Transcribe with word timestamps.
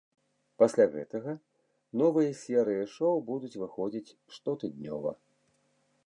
Пасля 0.61 0.85
гэтага 0.93 1.33
новыя 2.01 2.31
серыі 2.43 2.87
шоу 2.95 3.17
будуць 3.27 3.59
выходзіць 3.65 4.15
штотыднёва. 4.39 5.11